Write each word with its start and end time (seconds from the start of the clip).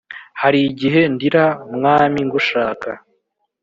Harigihe 0.41 1.01
ndira 1.13 1.45
mwami 1.75 2.19
ngushaka 2.27 2.89